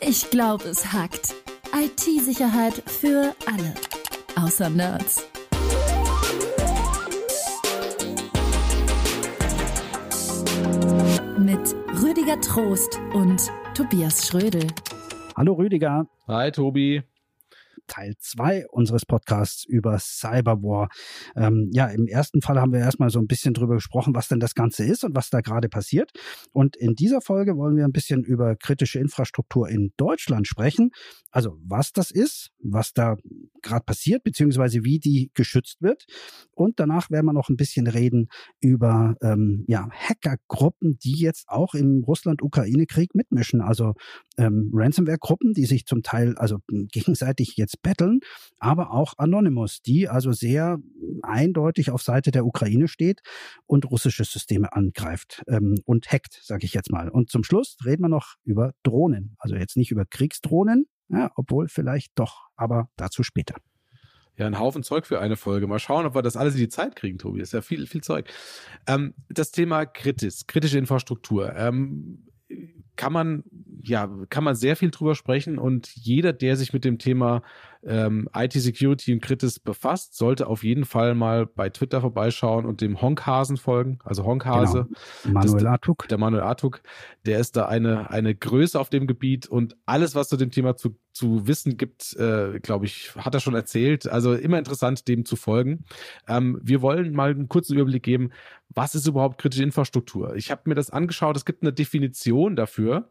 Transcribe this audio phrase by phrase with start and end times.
[0.00, 1.34] Ich glaube, es hackt.
[1.74, 3.74] IT-Sicherheit für alle.
[4.36, 5.26] Außer Nerds.
[11.38, 14.66] Mit Rüdiger Trost und Tobias Schrödel.
[15.36, 16.06] Hallo Rüdiger.
[16.28, 17.02] Hi Tobi.
[17.86, 20.88] Teil 2 unseres Podcasts über Cyberwar.
[21.34, 24.40] Ähm, ja, im ersten Fall haben wir erstmal so ein bisschen drüber gesprochen, was denn
[24.40, 26.10] das Ganze ist und was da gerade passiert.
[26.52, 30.90] Und in dieser Folge wollen wir ein bisschen über kritische Infrastruktur in Deutschland sprechen.
[31.30, 33.16] Also was das ist, was da
[33.62, 36.06] gerade passiert, beziehungsweise wie die geschützt wird.
[36.52, 38.28] Und danach werden wir noch ein bisschen reden
[38.60, 43.60] über ähm, ja, Hackergruppen, die jetzt auch im Russland-Ukraine-Krieg mitmischen.
[43.60, 43.94] Also
[44.38, 48.20] ähm, Ransomware-Gruppen, die sich zum Teil also gegenseitig jetzt betteln,
[48.58, 50.78] aber auch Anonymous, die also sehr
[51.22, 53.20] eindeutig auf Seite der Ukraine steht
[53.66, 57.08] und russische Systeme angreift ähm, und hackt, sage ich jetzt mal.
[57.08, 59.36] Und zum Schluss reden wir noch über Drohnen.
[59.38, 63.56] Also jetzt nicht über Kriegsdrohnen, ja, obwohl vielleicht doch, aber dazu später.
[64.36, 65.66] Ja, ein Haufen Zeug für eine Folge.
[65.66, 67.38] Mal schauen, ob wir das alles in die Zeit kriegen, Tobi.
[67.38, 68.30] Das ist ja viel, viel Zeug.
[68.86, 71.54] Ähm, das Thema Kritis, kritische Infrastruktur.
[71.56, 72.26] Ähm,
[72.96, 73.44] kann man,
[73.82, 77.42] ja, kann man sehr viel drüber sprechen und jeder, der sich mit dem Thema
[77.86, 83.00] ähm, IT-Security und Kritis befasst, sollte auf jeden Fall mal bei Twitter vorbeischauen und dem
[83.00, 83.98] Honkhasen folgen.
[84.04, 84.88] Also Honkhase.
[85.22, 85.40] Genau.
[85.40, 86.08] Manuel Artuk.
[86.08, 86.82] Der Manuel Artuk,
[87.24, 90.76] der ist da eine, eine Größe auf dem Gebiet und alles, was zu dem Thema
[90.76, 94.06] zu, zu wissen gibt, äh, glaube ich, hat er schon erzählt.
[94.06, 95.84] Also immer interessant, dem zu folgen.
[96.28, 98.30] Ähm, wir wollen mal einen kurzen Überblick geben,
[98.68, 100.36] was ist überhaupt kritische Infrastruktur?
[100.36, 103.10] Ich habe mir das angeschaut, es gibt eine Definition dafür.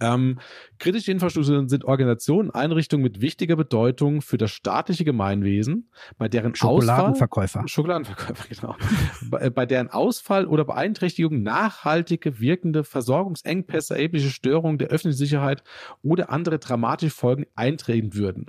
[0.00, 0.38] Ähm,
[0.78, 7.60] kritische Infrastrukturen sind Organisationen, Einrichtungen mit wichtiger Bedeutung für das staatliche Gemeinwesen, bei deren Schokoladenverkäufer.
[7.60, 8.76] Ausfall, Schokoladenverkäufer, genau.
[9.30, 15.62] bei, bei deren Ausfall oder Beeinträchtigung nachhaltige, wirkende Versorgungsengpässe, erhebliche Störungen der öffentlichen Sicherheit
[16.02, 18.46] oder andere dramatische Folgen eintreten würden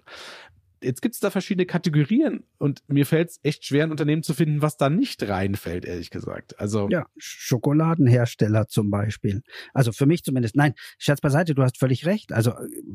[0.82, 4.34] jetzt gibt es da verschiedene Kategorien und mir fällt es echt schwer, ein Unternehmen zu
[4.34, 6.60] finden, was da nicht reinfällt, ehrlich gesagt.
[6.60, 9.42] Also ja, Schokoladenhersteller zum Beispiel.
[9.74, 10.56] Also für mich zumindest.
[10.56, 12.32] Nein, Scherz beiseite, du hast völlig recht.
[12.34, 12.54] Also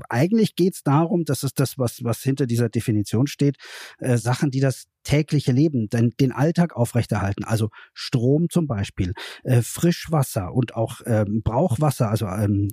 [0.08, 3.56] eigentlich geht es darum, dass es das, was, was hinter dieser Definition steht,
[3.98, 7.44] äh, Sachen, die das tägliche Leben, den, den Alltag aufrechterhalten.
[7.44, 12.68] Also Strom zum Beispiel, äh, Frischwasser und auch ähm, Brauchwasser, also ähm,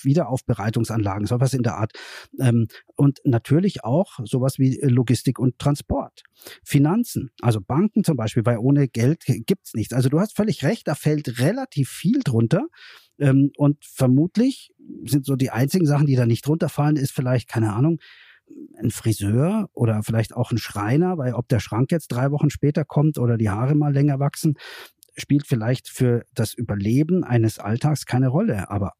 [0.00, 1.92] Wiederaufbereitungsanlagen, sowas in der Art.
[2.38, 6.22] Ähm, und natürlich auch sowas wie Logistik und Transport.
[6.62, 9.92] Finanzen, also Banken zum Beispiel, weil ohne Geld gibt's nichts.
[9.92, 12.62] Also du hast völlig recht, da fällt relativ viel drunter.
[13.18, 14.70] Ähm, und vermutlich
[15.04, 17.98] sind so die einzigen Sachen, die da nicht drunter fallen, ist vielleicht, keine Ahnung,
[18.78, 22.84] ein Friseur oder vielleicht auch ein Schreiner, weil ob der Schrank jetzt drei Wochen später
[22.84, 24.56] kommt oder die Haare mal länger wachsen,
[25.16, 28.70] spielt vielleicht für das Überleben eines Alltags keine Rolle.
[28.70, 28.94] Aber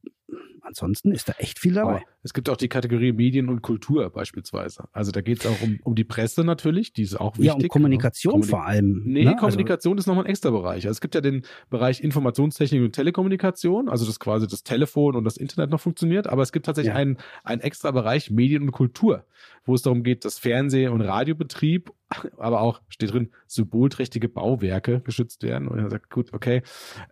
[0.71, 1.91] ansonsten ist da echt viel dabei.
[1.91, 4.85] Aber es gibt auch die Kategorie Medien und Kultur beispielsweise.
[4.93, 7.47] Also da geht es auch um, um die Presse natürlich, die ist auch wichtig.
[7.47, 8.47] Ja, um Kommunikation genau.
[8.47, 9.03] vor allem.
[9.05, 9.31] Nee, ne?
[9.33, 10.87] Also Kommunikation also, ist nochmal ein extra Bereich.
[10.87, 15.25] Also es gibt ja den Bereich Informationstechnik und Telekommunikation, also das quasi das Telefon und
[15.25, 17.01] das Internet noch funktioniert, aber es gibt tatsächlich ja.
[17.01, 19.25] einen, einen extra Bereich Medien und Kultur,
[19.65, 21.91] wo es darum geht, dass Fernseh- und Radiobetrieb
[22.37, 25.69] aber auch steht drin, symbolträchtige Bauwerke geschützt werden.
[25.69, 26.63] Und er sagt, gut, okay,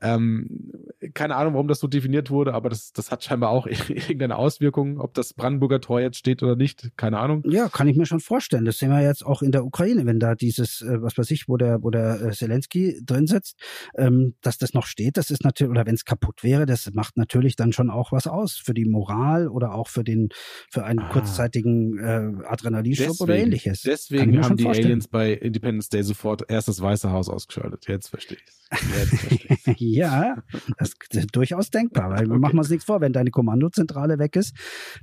[0.03, 0.73] ähm,
[1.15, 5.01] keine Ahnung, warum das so definiert wurde, aber das, das hat scheinbar auch irgendeine Auswirkung,
[5.01, 7.43] ob das Brandenburger Tor jetzt steht oder nicht, keine Ahnung.
[7.47, 8.65] Ja, kann ich mir schon vorstellen.
[8.65, 11.49] Das sehen wir jetzt auch in der Ukraine, wenn da dieses, äh, was weiß ich,
[11.49, 13.57] wo der, wo der äh, Zelensky drin sitzt,
[13.97, 17.17] ähm, dass das noch steht, das ist natürlich, oder wenn es kaputt wäre, das macht
[17.17, 20.29] natürlich dann schon auch was aus für die Moral oder auch für den,
[20.71, 21.09] für einen ah.
[21.11, 23.83] kurzzeitigen äh, Adrenalinschub oder ähnliches.
[23.83, 27.87] Deswegen haben die Aliens bei Independence Day sofort erst das Weiße Haus ausgeschaltet.
[27.89, 28.59] Jetzt verstehe ich
[29.79, 30.43] ja,
[30.79, 32.39] das ist durchaus denkbar, weil okay.
[32.39, 34.55] machen wir uns nichts vor, wenn deine Kommandozentrale weg ist,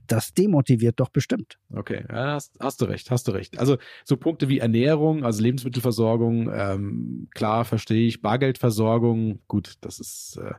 [0.08, 1.58] das demotiviert doch bestimmt.
[1.74, 3.58] Okay, ja, hast, hast du recht, hast du recht.
[3.58, 10.38] Also so Punkte wie Ernährung, also Lebensmittelversorgung, ähm, klar, verstehe ich, Bargeldversorgung, gut, das ist
[10.42, 10.54] äh,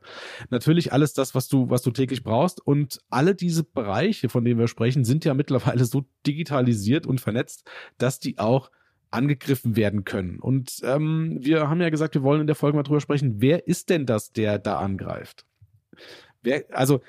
[0.50, 2.64] natürlich alles das, was du, was du täglich brauchst.
[2.64, 7.68] Und alle diese Bereiche, von denen wir sprechen, sind ja mittlerweile so digitalisiert und vernetzt,
[7.98, 8.70] dass die auch
[9.10, 10.38] angegriffen werden können.
[10.40, 13.66] Und ähm, wir haben ja gesagt, wir wollen in der Folge mal drüber sprechen, wer
[13.66, 15.46] ist denn das, der da angreift?
[16.42, 17.00] Wer, also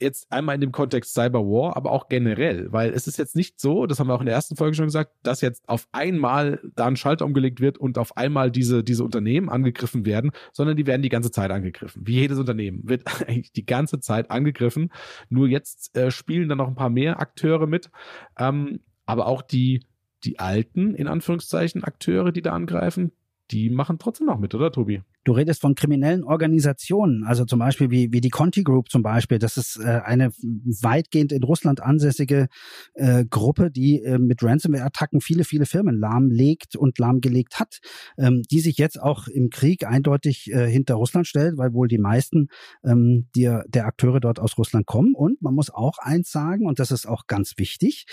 [0.00, 3.86] jetzt einmal in dem Kontext Cyberwar, aber auch generell, weil es ist jetzt nicht so,
[3.86, 6.86] das haben wir auch in der ersten Folge schon gesagt, dass jetzt auf einmal da
[6.86, 11.02] ein Schalter umgelegt wird und auf einmal diese, diese Unternehmen angegriffen werden, sondern die werden
[11.02, 12.06] die ganze Zeit angegriffen.
[12.06, 14.92] Wie jedes Unternehmen wird eigentlich die ganze Zeit angegriffen.
[15.28, 17.90] Nur jetzt äh, spielen dann noch ein paar mehr Akteure mit,
[18.38, 19.82] ähm, aber auch die
[20.24, 23.12] die alten, in Anführungszeichen, Akteure, die da angreifen,
[23.52, 25.02] die machen trotzdem noch mit, oder Tobi?
[25.24, 29.38] Du redest von kriminellen Organisationen, also zum Beispiel wie, wie die Conti Group zum Beispiel.
[29.38, 30.30] Das ist äh, eine
[30.82, 32.48] weitgehend in Russland ansässige
[32.94, 37.78] äh, Gruppe, die äh, mit Ransomware-Attacken viele, viele Firmen lahmlegt und lahmgelegt hat,
[38.18, 41.98] ähm, die sich jetzt auch im Krieg eindeutig äh, hinter Russland stellt, weil wohl die
[41.98, 42.48] meisten
[42.82, 45.14] ähm, der, der Akteure dort aus Russland kommen.
[45.14, 48.06] Und man muss auch eins sagen, und das ist auch ganz wichtig,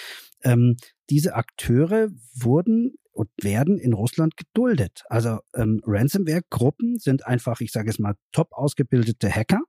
[0.44, 0.76] ähm,
[1.10, 5.04] diese Akteure wurden und werden in Russland geduldet.
[5.10, 9.62] Also ähm, Ransomware-Gruppen sind einfach, ich sage es mal, top ausgebildete Hacker,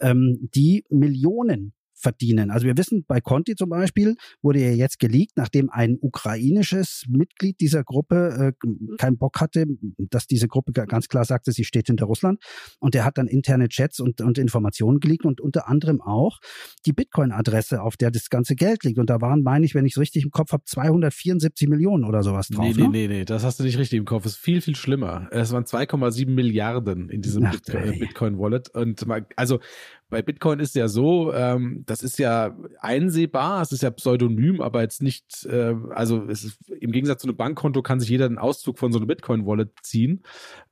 [0.00, 2.50] ähm, die Millionen verdienen.
[2.50, 7.60] Also wir wissen, bei Conti zum Beispiel wurde ja jetzt geleakt, nachdem ein ukrainisches Mitglied
[7.60, 9.66] dieser Gruppe äh, keinen Bock hatte,
[10.10, 12.40] dass diese Gruppe ganz klar sagte, sie steht hinter Russland.
[12.78, 16.38] Und der hat dann interne Chats und, und Informationen geleakt und unter anderem auch
[16.86, 18.98] die Bitcoin-Adresse, auf der das ganze Geld liegt.
[18.98, 22.22] Und da waren, meine ich, wenn ich es richtig im Kopf habe, 274 Millionen oder
[22.22, 22.76] sowas drauf.
[22.76, 22.88] Nee, ne?
[22.88, 24.24] nee, nee, das hast du nicht richtig im Kopf.
[24.24, 25.28] Es ist viel, viel schlimmer.
[25.30, 28.70] Es waren 2,7 Milliarden in diesem Ach, Bitcoin-Wallet.
[28.70, 29.06] Und
[29.36, 29.60] also
[30.10, 34.80] bei Bitcoin ist ja so, ähm, das ist ja einsehbar, es ist ja pseudonym, aber
[34.80, 38.38] jetzt nicht, äh, also es ist, im Gegensatz zu einem Bankkonto kann sich jeder einen
[38.38, 40.22] Auszug von so einer Bitcoin-Wallet ziehen.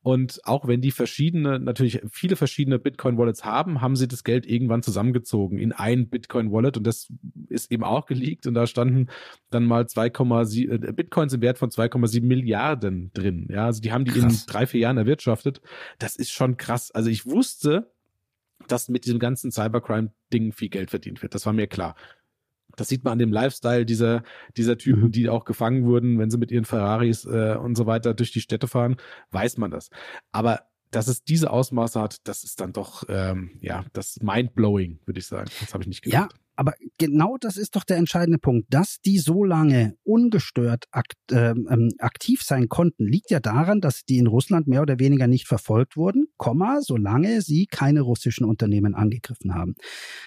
[0.03, 4.83] Und auch wenn die verschiedene, natürlich viele verschiedene Bitcoin-Wallets haben, haben sie das Geld irgendwann
[4.83, 7.13] zusammengezogen in ein Bitcoin-Wallet und das
[7.49, 9.09] ist eben auch geleakt und da standen
[9.51, 13.49] dann mal 2,7 äh, Bitcoins im Wert von 2,7 Milliarden drin.
[13.51, 14.45] Ja, also die haben die krass.
[14.47, 15.61] in drei, vier Jahren erwirtschaftet.
[15.99, 16.91] Das ist schon krass.
[16.91, 17.91] Also ich wusste,
[18.69, 21.35] dass mit diesem ganzen Cybercrime-Ding viel Geld verdient wird.
[21.35, 21.95] Das war mir klar.
[22.77, 24.23] Das sieht man an dem Lifestyle dieser,
[24.57, 25.13] dieser Typen, mhm.
[25.13, 28.41] die auch gefangen wurden, wenn sie mit ihren Ferraris äh, und so weiter durch die
[28.41, 28.97] Städte fahren,
[29.31, 29.89] weiß man das.
[30.33, 35.19] Aber dass es diese Ausmaße hat, das ist dann doch, ähm, ja, das mindblowing, würde
[35.19, 35.51] ich sagen.
[35.61, 36.33] Das habe ich nicht gedacht.
[36.33, 38.67] Ja, aber genau das ist doch der entscheidende Punkt.
[38.71, 44.05] Dass die so lange ungestört akt, ähm, ähm, aktiv sein konnten, liegt ja daran, dass
[44.05, 48.95] die in Russland mehr oder weniger nicht verfolgt wurden, Komma, solange sie keine russischen Unternehmen
[48.95, 49.75] angegriffen haben.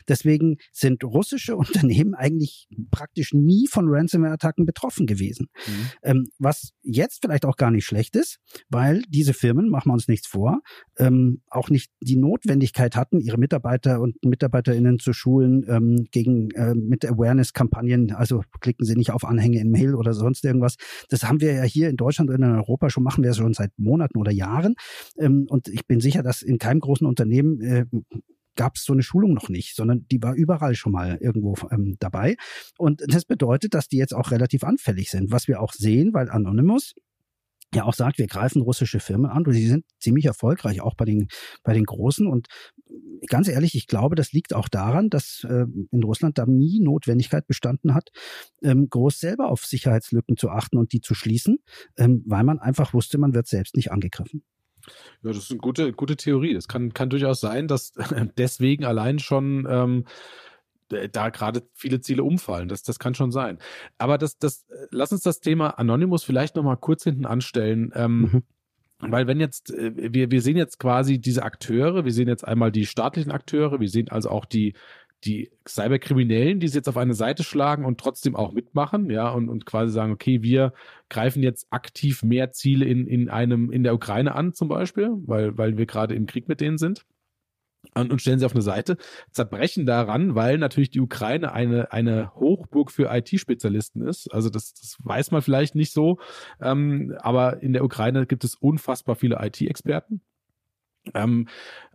[0.07, 1.55] Deswegen sind russische
[1.89, 5.47] Unternehmen eigentlich praktisch nie von Ransomware-Attacken betroffen gewesen.
[5.67, 5.89] Mhm.
[6.03, 8.37] Ähm, was jetzt vielleicht auch gar nicht schlecht ist,
[8.69, 10.59] weil diese Firmen, machen wir uns nichts vor,
[10.97, 16.75] ähm, auch nicht die Notwendigkeit hatten, ihre Mitarbeiter und Mitarbeiterinnen zu schulen, ähm, gegen äh,
[16.75, 20.75] mit Awareness-Kampagnen, also klicken Sie nicht auf Anhänge in Mail oder sonst irgendwas.
[21.09, 23.71] Das haben wir ja hier in Deutschland und in Europa schon, machen wir schon seit
[23.77, 24.75] Monaten oder Jahren.
[25.17, 27.85] Ähm, und ich bin sicher, dass in keinem großen Unternehmen äh,
[28.55, 31.95] gab es so eine Schulung noch nicht, sondern die war überall schon mal irgendwo ähm,
[31.99, 32.35] dabei.
[32.77, 35.31] Und das bedeutet, dass die jetzt auch relativ anfällig sind.
[35.31, 36.93] Was wir auch sehen, weil Anonymous
[37.73, 41.05] ja auch sagt, wir greifen russische Firmen an und sie sind ziemlich erfolgreich, auch bei
[41.05, 41.27] den,
[41.63, 42.27] bei den Großen.
[42.27, 42.47] Und
[43.27, 47.47] ganz ehrlich, ich glaube, das liegt auch daran, dass äh, in Russland da nie Notwendigkeit
[47.47, 48.09] bestanden hat,
[48.61, 51.59] ähm, groß selber auf Sicherheitslücken zu achten und die zu schließen,
[51.97, 54.43] ähm, weil man einfach wusste, man wird selbst nicht angegriffen.
[55.23, 56.53] Ja, das ist eine gute, gute Theorie.
[56.53, 57.93] Das kann, kann durchaus sein, dass
[58.37, 60.05] deswegen allein schon ähm,
[61.11, 62.67] da gerade viele Ziele umfallen.
[62.67, 63.59] Das, das kann schon sein.
[63.97, 67.91] Aber das, das, lass uns das Thema Anonymous vielleicht nochmal kurz hinten anstellen.
[67.93, 68.43] Ähm, mhm.
[68.99, 72.71] Weil wenn jetzt, äh, wir, wir sehen jetzt quasi diese Akteure, wir sehen jetzt einmal
[72.71, 74.73] die staatlichen Akteure, wir sehen also auch die,
[75.23, 79.49] die Cyberkriminellen, die es jetzt auf eine Seite schlagen und trotzdem auch mitmachen, ja, und,
[79.49, 80.73] und quasi sagen, okay, wir
[81.09, 85.57] greifen jetzt aktiv mehr Ziele in, in einem, in der Ukraine an, zum Beispiel, weil,
[85.57, 87.05] weil wir gerade im Krieg mit denen sind
[87.95, 88.97] und, stellen sie auf eine Seite,
[89.31, 94.31] zerbrechen daran, weil natürlich die Ukraine eine, eine Hochburg für IT-Spezialisten ist.
[94.33, 96.19] Also das, das weiß man vielleicht nicht so,
[96.61, 100.21] ähm, aber in der Ukraine gibt es unfassbar viele IT-Experten.
[101.13, 101.47] Ähm,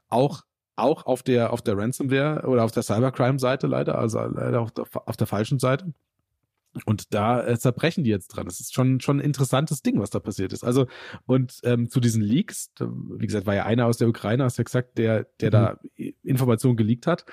[0.09, 0.43] auch
[0.77, 4.87] auch auf der auf der Ransomware oder auf der Cybercrime-Seite leider, also leider auf der,
[5.07, 5.95] auf der falschen Seite.
[6.85, 8.47] Und da äh, zerbrechen die jetzt dran.
[8.47, 10.65] Das ist schon schon ein interessantes Ding, was da passiert ist.
[10.65, 10.87] Also
[11.27, 14.61] und ähm, zu diesen Leaks, wie gesagt, war ja einer aus der Ukraine, hast du
[14.61, 15.53] ja gesagt, der der mhm.
[15.53, 15.79] da
[16.23, 17.25] Informationen geleakt hat.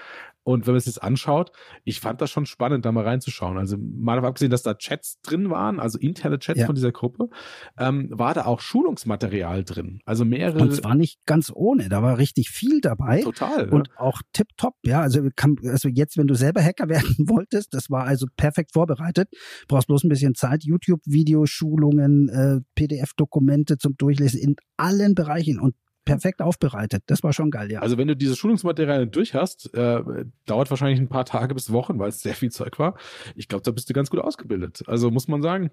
[0.43, 1.51] Und wenn man es jetzt anschaut,
[1.83, 3.57] ich fand das schon spannend, da mal reinzuschauen.
[3.57, 6.65] Also mal davon abgesehen, dass da Chats drin waren, also interne Chats ja.
[6.65, 7.29] von dieser Gruppe,
[7.77, 9.99] ähm, war da auch Schulungsmaterial drin.
[10.05, 10.59] Also mehrere.
[10.59, 13.21] Und zwar nicht ganz ohne, da war richtig viel dabei.
[13.21, 13.69] Total.
[13.69, 13.99] Und ja.
[13.99, 15.01] auch tipptopp, ja.
[15.01, 19.29] Also, kann, also jetzt, wenn du selber Hacker werden wolltest, das war also perfekt vorbereitet.
[19.67, 25.59] Brauchst bloß ein bisschen Zeit, YouTube-Videos, Schulungen, äh, PDF-Dokumente zum Durchlesen in allen Bereichen.
[25.59, 25.75] Und
[26.11, 27.03] perfekt aufbereitet.
[27.07, 27.81] Das war schon geil, ja.
[27.81, 30.03] Also wenn du diese Schulungsmaterialien durch hast, äh,
[30.45, 32.95] dauert wahrscheinlich ein paar Tage bis Wochen, weil es sehr viel Zeug war.
[33.35, 34.83] Ich glaube, da bist du ganz gut ausgebildet.
[34.87, 35.71] Also muss man sagen.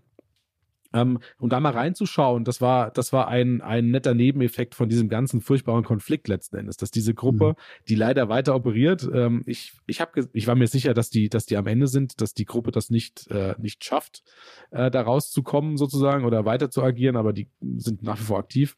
[0.95, 5.11] Ähm, und da mal reinzuschauen, das war, das war ein, ein netter Nebeneffekt von diesem
[5.11, 7.55] ganzen furchtbaren Konflikt letzten Endes, dass diese Gruppe, mhm.
[7.89, 11.45] die leider weiter operiert, ähm, ich, ich, hab, ich war mir sicher, dass die, dass
[11.45, 14.23] die am Ende sind, dass die Gruppe das nicht, äh, nicht schafft,
[14.71, 18.77] äh, da rauszukommen sozusagen oder weiter zu agieren, aber die sind nach wie vor aktiv.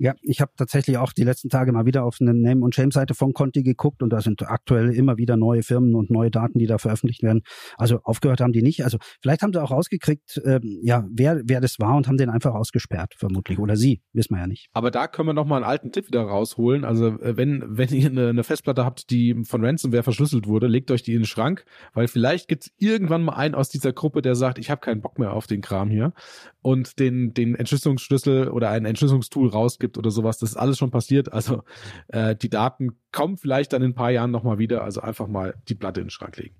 [0.00, 3.12] Ja, ich habe tatsächlich auch die letzten Tage mal wieder auf eine Name- und Shame-Seite
[3.12, 6.66] von Conti geguckt und da sind aktuell immer wieder neue Firmen und neue Daten, die
[6.66, 7.42] da veröffentlicht werden.
[7.76, 8.82] Also aufgehört haben die nicht.
[8.82, 12.30] Also vielleicht haben sie auch rausgekriegt, ähm, ja, wer, wer das war und haben den
[12.30, 13.58] einfach ausgesperrt, vermutlich.
[13.58, 14.68] Oder sie, wissen wir ja nicht.
[14.72, 16.86] Aber da können wir nochmal einen alten Tipp wieder rausholen.
[16.86, 20.90] Also äh, wenn, wenn ihr eine, eine Festplatte habt, die von Ransomware verschlüsselt wurde, legt
[20.90, 24.22] euch die in den Schrank, weil vielleicht gibt es irgendwann mal einen aus dieser Gruppe,
[24.22, 26.14] der sagt, ich habe keinen Bock mehr auf den Kram hier
[26.62, 30.38] und den, den Entschlüsselungsschlüssel oder ein Entschlüsselungstool rausgibt oder sowas.
[30.38, 31.32] Das ist alles schon passiert.
[31.32, 31.62] Also
[32.08, 34.84] äh, die Daten kommen vielleicht dann in ein paar Jahren nochmal wieder.
[34.84, 36.54] Also einfach mal die Platte in den Schrank legen.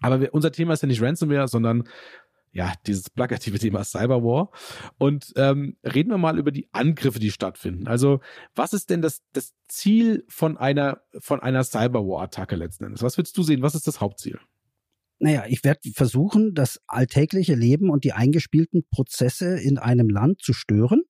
[0.00, 1.84] Aber wir, unser Thema ist ja nicht Ransomware, sondern
[2.52, 4.50] ja, dieses plakative Thema Cyberwar.
[4.96, 7.86] Und ähm, reden wir mal über die Angriffe, die stattfinden.
[7.86, 8.20] Also,
[8.54, 13.02] was ist denn das, das Ziel von einer, von einer Cyberwar-Attacke letzten Endes?
[13.02, 13.60] Was würdest du sehen?
[13.60, 14.38] Was ist das Hauptziel?
[15.18, 20.52] Naja, ich werde versuchen, das alltägliche Leben und die eingespielten Prozesse in einem Land zu
[20.52, 21.02] stören,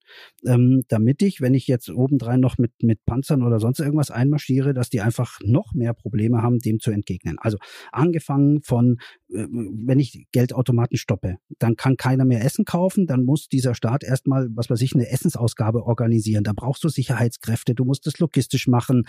[0.46, 4.74] ähm, damit ich, wenn ich jetzt obendrein noch mit, mit Panzern oder sonst irgendwas einmarschiere,
[4.74, 7.36] dass die einfach noch mehr Probleme haben, dem zu entgegnen.
[7.40, 7.58] Also
[7.90, 8.98] angefangen von,
[9.28, 14.04] äh, wenn ich Geldautomaten stoppe, dann kann keiner mehr Essen kaufen, dann muss dieser Staat
[14.04, 16.44] erstmal, was weiß ich, eine Essensausgabe organisieren.
[16.44, 19.02] Da brauchst du Sicherheitskräfte, du musst das logistisch machen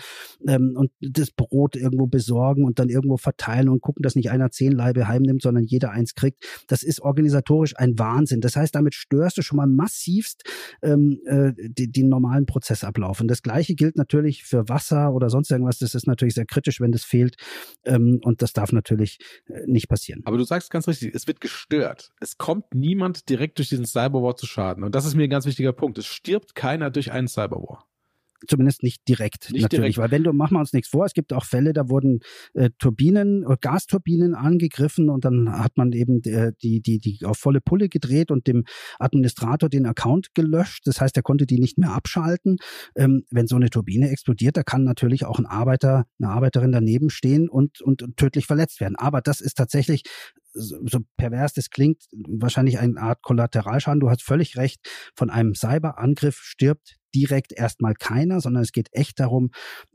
[0.46, 4.50] ähm, und das Brot irgendwo besorgen und dann irgendwo verteilen und gucken, dass nicht einer
[4.50, 6.44] zehn Scheibe heimnimmt, sondern jeder eins kriegt.
[6.66, 8.40] Das ist organisatorisch ein Wahnsinn.
[8.40, 10.42] Das heißt, damit störst du schon mal massivst
[10.82, 13.20] ähm, äh, die, den normalen Prozessablauf.
[13.20, 15.78] Und das Gleiche gilt natürlich für Wasser oder sonst irgendwas.
[15.78, 17.36] Das ist natürlich sehr kritisch, wenn das fehlt.
[17.84, 20.22] Ähm, und das darf natürlich äh, nicht passieren.
[20.24, 22.10] Aber du sagst ganz richtig, es wird gestört.
[22.20, 24.84] Es kommt niemand direkt durch diesen Cyberwar zu Schaden.
[24.84, 25.98] Und das ist mir ein ganz wichtiger Punkt.
[25.98, 27.87] Es stirbt keiner durch einen Cyberwar.
[28.46, 29.94] Zumindest nicht direkt, nicht natürlich.
[29.94, 29.98] Direkt.
[29.98, 32.20] Weil wenn du, machen wir uns nichts vor, es gibt auch Fälle, da wurden
[32.54, 37.38] äh, Turbinen, äh, Gasturbinen angegriffen und dann hat man eben äh, die, die, die auf
[37.38, 38.64] volle Pulle gedreht und dem
[38.98, 40.86] Administrator den Account gelöscht.
[40.86, 42.58] Das heißt, er konnte die nicht mehr abschalten.
[42.94, 47.10] Ähm, wenn so eine Turbine explodiert, da kann natürlich auch ein Arbeiter, eine Arbeiterin daneben
[47.10, 48.96] stehen und, und, und tödlich verletzt werden.
[48.96, 50.02] Aber das ist tatsächlich
[50.52, 54.00] so pervers das klingt, wahrscheinlich eine Art Kollateralschaden.
[54.00, 54.80] Du hast völlig recht.
[55.14, 59.50] Von einem Cyberangriff stirbt direkt erstmal keiner, sondern es geht echt darum,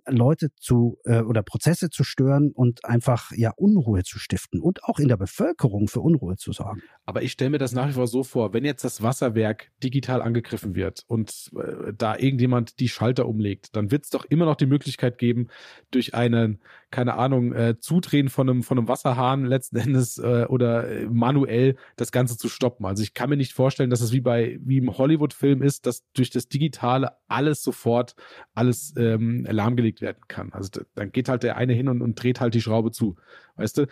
[0.06, 5.00] Leute zu äh, oder Prozesse zu stören und einfach ja Unruhe zu stiften und auch
[5.00, 6.82] in der Bevölkerung für Unruhe zu sorgen.
[7.06, 10.22] Aber ich stelle mir das nach wie vor so vor, wenn jetzt das Wasserwerk digital
[10.22, 14.56] angegriffen wird und äh, da irgendjemand die Schalter umlegt, dann wird es doch immer noch
[14.56, 15.48] die Möglichkeit geben,
[15.92, 16.62] durch einen,
[16.94, 21.76] keine Ahnung, äh, Zudrehen von einem, von einem Wasserhahn letzten Endes äh, oder äh, manuell
[21.96, 22.86] das Ganze zu stoppen.
[22.86, 26.06] Also ich kann mir nicht vorstellen, dass es wie bei wie im Hollywood-Film ist, dass
[26.14, 28.16] durch das Digitale alles sofort
[28.54, 30.54] alles ähm, lahmgelegt werden kann.
[30.54, 33.16] Also dann geht halt der eine hin und, und dreht halt die Schraube zu.
[33.56, 33.88] Weißt du?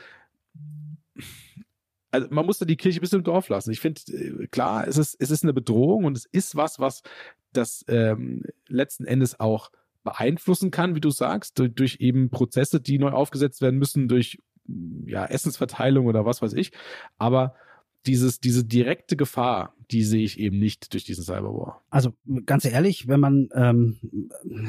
[2.12, 3.72] also man muss da die Kirche bis im Dorf lassen.
[3.72, 7.02] Ich finde, äh, klar, es ist, es ist eine Bedrohung und es ist was, was
[7.52, 9.72] das ähm, letzten Endes auch
[10.04, 14.40] beeinflussen kann, wie du sagst, durch, durch eben Prozesse, die neu aufgesetzt werden müssen, durch
[15.06, 16.72] ja, Essensverteilung oder was weiß ich.
[17.18, 17.56] Aber
[18.06, 21.82] dieses, diese direkte Gefahr, die sehe ich eben nicht durch diesen Cyberwar.
[21.90, 22.14] Also
[22.46, 23.98] ganz ehrlich, wenn man ähm,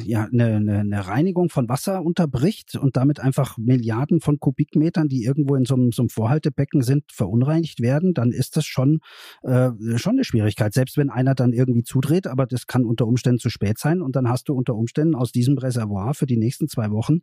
[0.04, 5.24] ja eine, eine, eine Reinigung von Wasser unterbricht und damit einfach Milliarden von Kubikmetern, die
[5.24, 9.00] irgendwo in so einem, so einem Vorhaltebecken sind, verunreinigt werden, dann ist das schon
[9.42, 10.72] äh, schon eine Schwierigkeit.
[10.74, 14.16] Selbst wenn einer dann irgendwie zudreht, aber das kann unter Umständen zu spät sein und
[14.16, 17.20] dann hast du unter Umständen aus diesem Reservoir für die nächsten zwei Wochen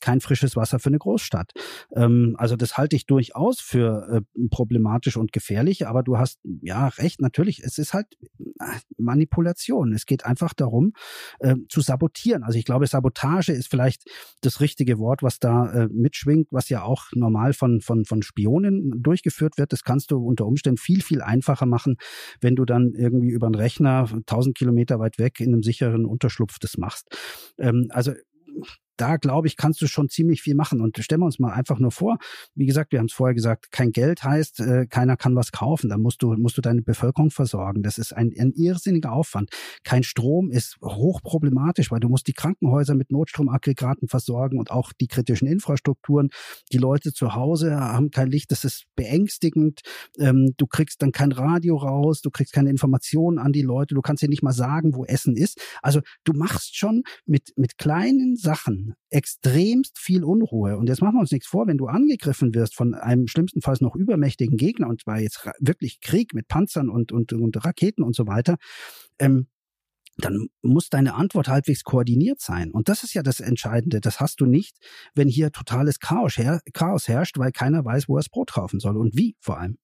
[0.00, 1.52] kein frisches Wasser für eine Großstadt.
[1.94, 6.88] Ähm, also das halte ich durchaus für äh, problematisch und gefährlich, aber du hast ja
[6.88, 8.06] recht, natürlich natürlich, es ist halt
[8.60, 9.92] äh, Manipulation.
[9.92, 10.92] Es geht einfach darum,
[11.40, 12.44] äh, zu sabotieren.
[12.44, 14.08] Also ich glaube, Sabotage ist vielleicht
[14.42, 19.02] das richtige Wort, was da äh, mitschwingt, was ja auch normal von, von, von Spionen
[19.02, 19.72] durchgeführt wird.
[19.72, 21.96] Das kannst du unter Umständen viel, viel einfacher machen,
[22.40, 26.58] wenn du dann irgendwie über einen Rechner 1000 Kilometer weit weg in einem sicheren Unterschlupf
[26.60, 27.08] das machst.
[27.58, 28.12] Ähm, also
[29.02, 30.80] da glaube ich, kannst du schon ziemlich viel machen.
[30.80, 32.18] Und stellen wir uns mal einfach nur vor,
[32.54, 35.90] wie gesagt, wir haben es vorher gesagt, kein Geld heißt, äh, keiner kann was kaufen.
[35.90, 37.82] Da musst du, musst du deine Bevölkerung versorgen.
[37.82, 39.50] Das ist ein, ein irrsinniger Aufwand.
[39.82, 45.08] Kein Strom ist hochproblematisch, weil du musst die Krankenhäuser mit Notstromaggregaten versorgen und auch die
[45.08, 46.30] kritischen Infrastrukturen.
[46.70, 48.52] Die Leute zu Hause haben kein Licht.
[48.52, 49.80] Das ist beängstigend.
[50.20, 52.20] Ähm, du kriegst dann kein Radio raus.
[52.22, 53.96] Du kriegst keine Informationen an die Leute.
[53.96, 55.60] Du kannst dir nicht mal sagen, wo Essen ist.
[55.82, 60.76] Also du machst schon mit, mit kleinen Sachen extremst viel Unruhe.
[60.76, 63.94] Und jetzt machen wir uns nichts vor, wenn du angegriffen wirst von einem schlimmstenfalls noch
[63.94, 68.26] übermächtigen Gegner, und zwar jetzt wirklich Krieg mit Panzern und, und, und Raketen und so
[68.26, 68.56] weiter,
[69.18, 69.46] ähm,
[70.18, 72.70] dann muss deine Antwort halbwegs koordiniert sein.
[72.70, 74.00] Und das ist ja das Entscheidende.
[74.00, 74.76] Das hast du nicht,
[75.14, 78.78] wenn hier totales Chaos, her Chaos herrscht, weil keiner weiß, wo er das Brot kaufen
[78.78, 79.78] soll und wie vor allem.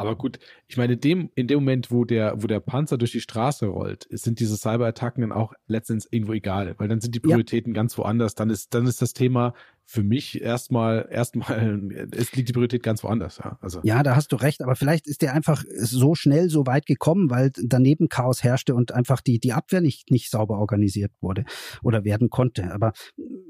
[0.00, 0.38] Aber gut,
[0.68, 4.06] ich meine, dem, in dem Moment, wo der, wo der Panzer durch die Straße rollt,
[4.10, 7.80] sind diese Cyberattacken dann auch letztendlich irgendwo egal, weil dann sind die Prioritäten ja.
[7.80, 8.34] ganz woanders.
[8.34, 9.54] Dann ist, dann ist das Thema
[9.90, 11.80] für mich erstmal, erstmal,
[12.12, 13.38] es liegt die Priorität ganz woanders.
[13.38, 13.80] Ja, also.
[13.82, 17.28] ja, da hast du recht, aber vielleicht ist der einfach so schnell so weit gekommen,
[17.28, 21.44] weil daneben Chaos herrschte und einfach die, die Abwehr nicht, nicht sauber organisiert wurde
[21.82, 22.72] oder werden konnte.
[22.72, 22.92] Aber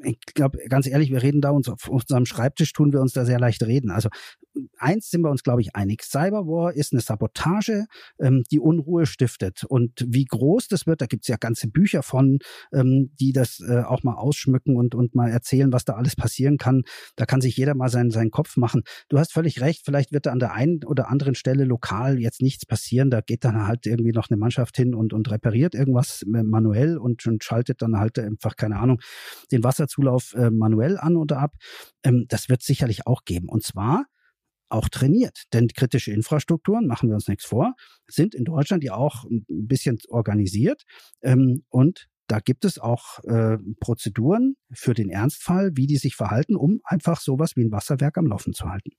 [0.02, 3.26] ich glaube, ganz ehrlich, wir reden da uns auf unserem Schreibtisch, tun wir uns da
[3.26, 3.90] sehr leicht reden.
[3.90, 4.08] Also
[4.78, 6.04] eins sind wir uns, glaube ich, einig.
[6.40, 7.86] Cyberwar ist eine Sabotage,
[8.18, 9.64] ähm, die Unruhe stiftet.
[9.64, 12.38] Und wie groß das wird, da gibt es ja ganze Bücher von,
[12.72, 16.56] ähm, die das äh, auch mal ausschmücken und, und mal erzählen, was da alles passieren
[16.56, 16.82] kann.
[17.16, 18.82] Da kann sich jeder mal seinen, seinen Kopf machen.
[19.08, 22.42] Du hast völlig recht, vielleicht wird da an der einen oder anderen Stelle lokal jetzt
[22.42, 23.10] nichts passieren.
[23.10, 27.26] Da geht dann halt irgendwie noch eine Mannschaft hin und, und repariert irgendwas manuell und,
[27.26, 29.00] und schaltet dann halt einfach, keine Ahnung,
[29.52, 31.54] den Wasserzulauf äh, manuell an oder ab.
[32.02, 33.48] Ähm, das wird sicherlich auch geben.
[33.48, 34.06] Und zwar
[34.70, 35.44] auch trainiert.
[35.52, 37.74] Denn kritische Infrastrukturen, machen wir uns nichts vor,
[38.06, 40.84] sind in Deutschland ja auch ein bisschen organisiert.
[41.22, 46.54] Ähm, und da gibt es auch äh, Prozeduren für den Ernstfall, wie die sich verhalten,
[46.54, 48.90] um einfach sowas wie ein Wasserwerk am Laufen zu halten.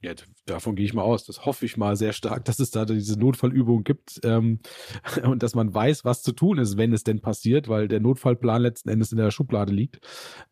[0.00, 0.12] Ja,
[0.46, 1.24] davon gehe ich mal aus.
[1.24, 4.60] Das hoffe ich mal sehr stark, dass es da diese Notfallübung gibt ähm,
[5.24, 8.62] und dass man weiß, was zu tun ist, wenn es denn passiert, weil der Notfallplan
[8.62, 9.98] letzten Endes in der Schublade liegt.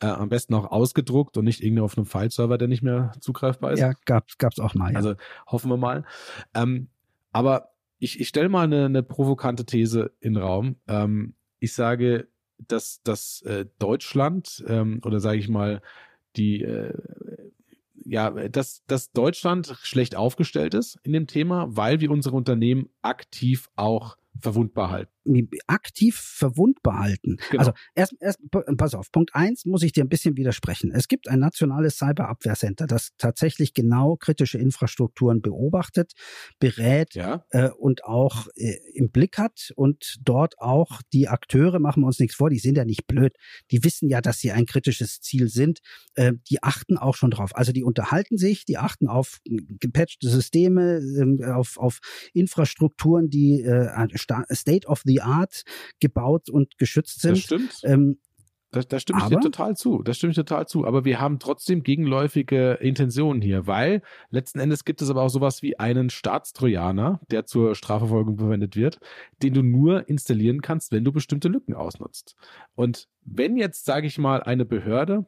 [0.00, 3.73] Äh, am besten auch ausgedruckt und nicht irgendwie auf einem File-Server, der nicht mehr zugreifbar
[3.73, 3.79] ist.
[3.79, 4.91] Ja, gab es auch mal.
[4.91, 4.97] Ja.
[4.97, 5.15] Also
[5.47, 6.05] hoffen wir mal.
[6.53, 6.88] Ähm,
[7.31, 10.76] aber ich, ich stelle mal eine, eine provokante These in den Raum.
[10.88, 15.83] Ähm, ich sage, dass, dass äh, Deutschland ähm, oder sage ich mal
[16.37, 16.93] die äh,
[18.09, 23.69] ja, dass, dass Deutschland schlecht aufgestellt ist in dem Thema, weil wir unsere Unternehmen aktiv
[23.77, 25.16] auch verwundbar halten
[25.66, 27.37] aktiv verwundbar halten.
[27.50, 27.61] Genau.
[27.61, 28.40] Also erst, erst,
[28.76, 30.92] pass auf, Punkt eins muss ich dir ein bisschen widersprechen.
[30.92, 36.12] Es gibt ein nationales Cyberabwehrcenter, das tatsächlich genau kritische Infrastrukturen beobachtet,
[36.59, 37.45] berät ja.
[37.50, 42.18] äh, und auch äh, im Blick hat und dort auch die Akteure, machen wir uns
[42.18, 43.37] nichts vor, die sind ja nicht blöd.
[43.71, 45.80] Die wissen ja, dass sie ein kritisches Ziel sind.
[46.14, 47.54] Äh, die achten auch schon drauf.
[47.54, 51.99] Also die unterhalten sich, die achten auf gepatchte Systeme, äh, auf, auf
[52.33, 53.89] Infrastrukturen, die äh,
[54.52, 55.63] State of the die Art
[56.00, 57.37] gebaut und geschützt sind.
[57.37, 57.81] Das stimmt.
[57.85, 58.19] Ähm,
[58.73, 60.02] da, da stimme ich aber, dir total zu.
[60.02, 60.87] Das stimme ich total zu.
[60.87, 65.63] Aber wir haben trotzdem gegenläufige Intentionen hier, weil letzten Endes gibt es aber auch sowas
[65.63, 68.99] wie einen Staatstrojaner, der zur Strafverfolgung verwendet wird,
[69.43, 72.37] den du nur installieren kannst, wenn du bestimmte Lücken ausnutzt.
[72.75, 75.26] Und wenn jetzt, sage ich mal, eine Behörde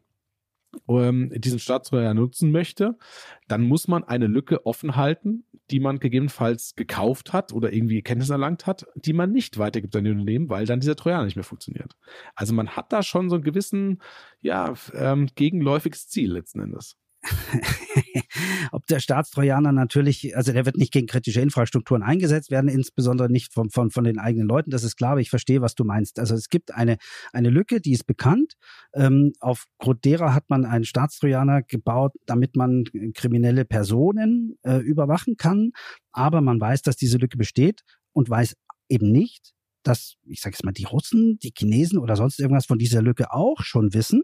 [0.89, 2.99] ähm, diesen Staatstrojaner nutzen möchte,
[3.47, 8.31] dann muss man eine Lücke offen halten, die man gegebenenfalls gekauft hat oder irgendwie Kenntnis
[8.31, 11.45] erlangt hat, die man nicht weitergibt an die Unternehmen, weil dann dieser Trojaner nicht mehr
[11.45, 11.97] funktioniert.
[12.35, 14.03] Also man hat da schon so einen gewissen,
[14.41, 16.97] ja, ähm, gegenläufiges Ziel letzten Endes.
[18.73, 23.53] Ob der Staatstrojaner natürlich, also der wird nicht gegen kritische Infrastrukturen eingesetzt werden, insbesondere nicht
[23.53, 24.71] von, von, von den eigenen Leuten.
[24.71, 26.19] Das ist klar, aber ich verstehe, was du meinst.
[26.19, 26.97] Also es gibt eine,
[27.33, 28.55] eine Lücke, die ist bekannt.
[28.95, 35.73] Ähm, aufgrund derer hat man einen Staatstrojaner gebaut, damit man kriminelle Personen äh, überwachen kann.
[36.13, 38.55] Aber man weiß, dass diese Lücke besteht und weiß
[38.89, 39.53] eben nicht,
[39.83, 43.33] dass, ich sage jetzt mal, die Russen, die Chinesen oder sonst irgendwas von dieser Lücke
[43.33, 44.23] auch schon wissen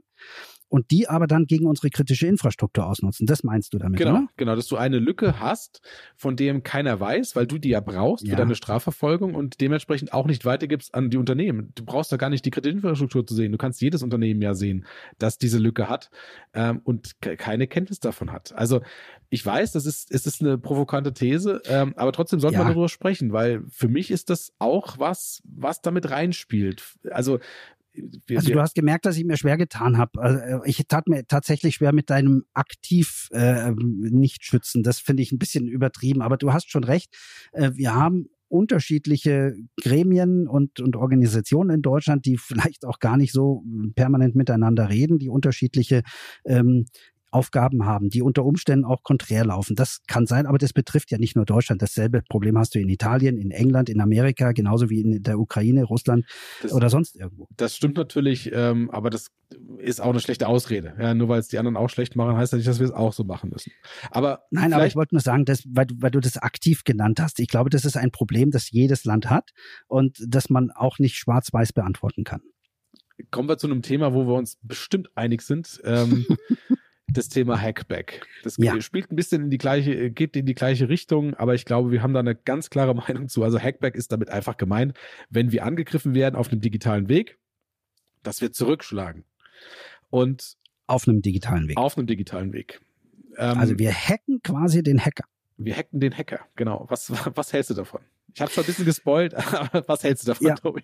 [0.75, 3.29] und die aber dann gegen unsere kritische Infrastruktur ausnutzen.
[3.29, 4.29] Das meinst du damit, genau, oder?
[4.37, 5.81] Genau, dass du eine Lücke hast,
[6.17, 8.31] von dem keiner weiß, weil du die ja brauchst ja.
[8.31, 11.71] für deine Strafverfolgung und dementsprechend auch nicht weitergibst an die Unternehmen.
[11.77, 13.53] Du brauchst da gar nicht die kritische Infrastruktur zu sehen.
[13.53, 14.85] Du kannst jedes Unternehmen ja sehen,
[15.19, 16.11] dass diese Lücke hat
[16.55, 18.53] ähm, und keine Kenntnis davon hat.
[18.57, 18.81] Also
[19.31, 22.65] ich weiß, das ist, es ist eine provokante These, ähm, aber trotzdem sollte ja.
[22.65, 26.83] man darüber sprechen, weil für mich ist das auch was, was damit reinspielt.
[27.13, 27.39] Also
[28.27, 30.21] wir, also du hast gemerkt, dass ich mir schwer getan habe.
[30.21, 34.83] Also äh, ich tat mir tatsächlich schwer mit deinem aktiv äh, nicht schützen.
[34.83, 36.23] Das finde ich ein bisschen übertrieben.
[36.23, 37.15] Aber du hast schon recht.
[37.53, 43.33] Äh, wir haben unterschiedliche Gremien und, und Organisationen in Deutschland, die vielleicht auch gar nicht
[43.33, 43.65] so
[43.97, 46.03] permanent miteinander reden, die unterschiedliche
[46.45, 46.87] ähm,
[47.35, 49.75] Aufgaben haben, die unter Umständen auch konträr laufen.
[49.75, 51.83] Das kann sein, aber das betrifft ja nicht nur Deutschland.
[51.83, 55.85] Dasselbe Problem hast du in Italien, in England, in Amerika, genauso wie in der Ukraine,
[55.85, 56.27] Russland
[56.63, 57.49] das, oder sonst irgendwo.
[57.57, 59.31] Das stimmt natürlich, ähm, aber das
[59.79, 60.95] ist auch eine schlechte Ausrede.
[60.99, 62.93] Ja, nur weil es die anderen auch schlecht machen, heißt ja nicht, dass wir es
[62.93, 63.73] auch so machen müssen.
[64.11, 67.41] Aber nein, aber ich wollte nur sagen, dass, weil, weil du das aktiv genannt hast.
[67.41, 69.51] Ich glaube, das ist ein Problem, das jedes Land hat
[69.87, 72.41] und das man auch nicht schwarz-weiß beantworten kann.
[73.31, 75.81] Kommen wir zu einem Thema, wo wir uns bestimmt einig sind.
[75.85, 76.27] Ähm,
[77.09, 78.27] das Thema Hackback.
[78.43, 78.81] Das ja.
[78.81, 82.03] spielt ein bisschen in die gleiche, geht in die gleiche Richtung, aber ich glaube, wir
[82.03, 83.43] haben da eine ganz klare Meinung zu.
[83.43, 84.97] Also Hackback ist damit einfach gemeint,
[85.31, 87.39] wenn wir angegriffen werden auf einem digitalen Weg,
[88.23, 89.25] dass wir zurückschlagen.
[90.11, 91.77] Und auf einem digitalen Weg.
[91.77, 92.81] Auf einem digitalen Weg.
[93.37, 95.25] Ähm, also wir hacken quasi den Hacker.
[95.57, 96.87] Wir hacken den Hacker, genau.
[96.89, 98.01] Was, was hältst du davon?
[98.35, 100.83] Ich habe schon ein bisschen gespoilt, aber was hältst du davon, ja, Tobi?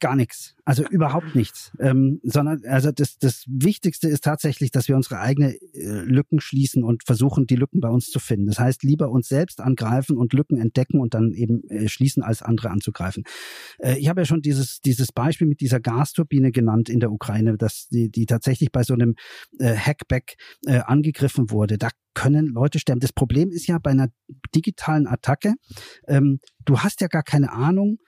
[0.00, 0.54] Gar nichts.
[0.64, 1.72] Also überhaupt nichts.
[1.80, 6.84] Ähm, sondern also das, das Wichtigste ist tatsächlich, dass wir unsere eigenen äh, Lücken schließen
[6.84, 8.46] und versuchen, die Lücken bei uns zu finden.
[8.46, 12.42] Das heißt, lieber uns selbst angreifen und Lücken entdecken und dann eben äh, schließen, als
[12.42, 13.24] andere anzugreifen.
[13.78, 17.58] Äh, ich habe ja schon dieses, dieses Beispiel mit dieser Gasturbine genannt in der Ukraine,
[17.58, 19.14] dass die, die tatsächlich bei so einem
[19.58, 21.76] äh, Hackback äh, angegriffen wurde.
[21.76, 22.98] Da können Leute sterben.
[22.98, 24.08] Das Problem ist ja bei einer
[24.52, 25.54] digitalen Attacke,
[26.08, 27.98] ähm, du hast ja gar keine Ahnung,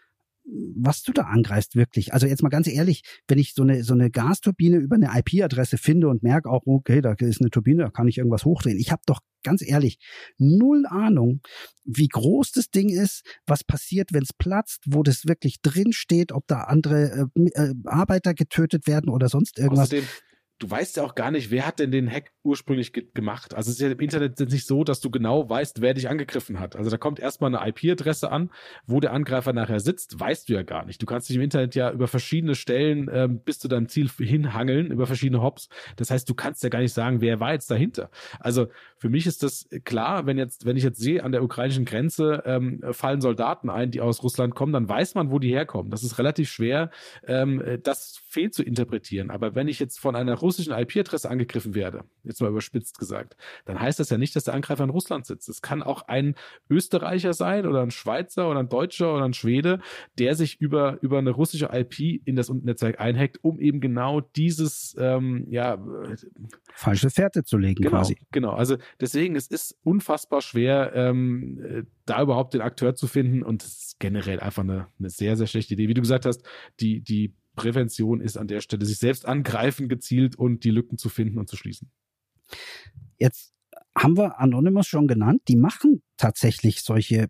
[0.75, 2.12] was du da angreifst wirklich.
[2.12, 5.79] Also jetzt mal ganz ehrlich, wenn ich so eine so eine Gasturbine über eine IP-Adresse
[5.79, 8.79] finde und merke auch, okay, da ist eine Turbine, da kann ich irgendwas hochdrehen.
[8.79, 9.99] Ich habe doch ganz ehrlich
[10.38, 11.40] null Ahnung,
[11.85, 16.33] wie groß das Ding ist, was passiert, wenn es platzt, wo das wirklich drin steht,
[16.33, 19.92] ob da andere äh, äh, Arbeiter getötet werden oder sonst irgendwas.
[19.92, 20.05] Außerdem,
[20.61, 23.55] du weißt ja auch gar nicht, wer hat denn den Hack ursprünglich ge gemacht.
[23.55, 26.61] Also es ist ja im Internet nicht so, dass du genau weißt, wer dich angegriffen
[26.61, 26.77] hat.
[26.77, 28.51] Also da kommt erstmal eine IP-Adresse an,
[28.87, 31.01] wo der Angreifer nachher sitzt, weißt du ja gar nicht.
[31.01, 34.90] Du kannst dich im Internet ja über verschiedene Stellen ähm, bis zu deinem Ziel hinhangeln,
[34.90, 35.70] über verschiedene Hops.
[35.96, 38.11] Das heißt, du kannst ja gar nicht sagen, wer war jetzt dahinter.
[38.38, 38.68] Also
[38.99, 42.42] für mich ist das klar, wenn jetzt, wenn ich jetzt sehe, an der ukrainischen Grenze
[42.44, 45.90] ähm, fallen Soldaten ein, die aus Russland kommen, dann weiß man, wo die herkommen.
[45.90, 46.90] Das ist relativ schwer,
[47.27, 49.31] ähm, das fehl zu interpretieren.
[49.31, 53.36] Aber wenn ich jetzt von einer russischen IP-Adresse angegriffen werde, jetzt mal überspitzt gesagt,
[53.66, 55.48] dann heißt das ja nicht, dass der Angreifer in Russland sitzt.
[55.48, 56.34] Es kann auch ein
[56.68, 59.78] Österreicher sein oder ein Schweizer oder ein Deutscher oder ein Schwede,
[60.18, 64.96] der sich über, über eine russische IP in das Netzwerk einhackt, um eben genau dieses,
[64.98, 65.78] ähm, ja,
[66.74, 68.16] falsche Fährte zu legen genau, quasi.
[68.32, 73.62] Genau, also deswegen, es ist unfassbar schwer, ähm, da überhaupt den Akteur zu finden und
[73.62, 75.86] es ist generell einfach eine, eine sehr, sehr schlechte Idee.
[75.86, 76.42] Wie du gesagt hast,
[76.80, 81.09] die, die Prävention ist an der Stelle, sich selbst angreifen gezielt und die Lücken zu
[81.09, 81.90] finden und zu schließen.
[83.18, 83.53] Jetzt
[83.96, 85.42] haben wir Anonymous schon genannt.
[85.49, 87.29] Die machen tatsächlich solche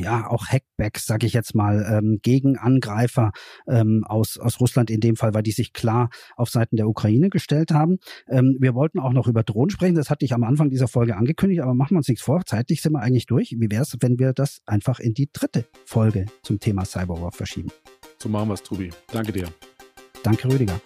[0.00, 3.32] ja auch Hackbacks, sage ich jetzt mal, ähm, gegen Angreifer
[3.68, 7.28] ähm, aus aus Russland in dem Fall, weil die sich klar auf Seiten der Ukraine
[7.28, 7.98] gestellt haben.
[8.28, 9.94] Ähm, wir wollten auch noch über Drohnen sprechen.
[9.94, 12.44] Das hatte ich am Anfang dieser Folge angekündigt, aber machen wir uns nichts vor.
[12.46, 13.56] Zeitlich sind wir eigentlich durch.
[13.58, 17.70] Wie wäre es, wenn wir das einfach in die dritte Folge zum Thema Cyberwar verschieben?
[18.18, 18.90] So machen wir es, Tobi.
[19.12, 19.48] Danke dir.
[20.22, 20.80] Danke, Rüdiger.